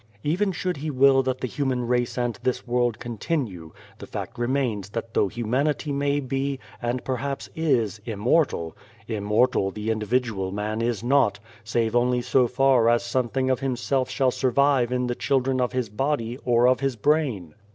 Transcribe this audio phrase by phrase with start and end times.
[0.23, 4.89] "Even should He will that the human race and this world continue, the fact remains
[4.89, 8.75] that though humanity may be, and perhaps is, immortal
[9.07, 14.31] immortal the individual man is not, save only so far as something of himself shall
[14.31, 17.53] survive in the children of his body or of his brain.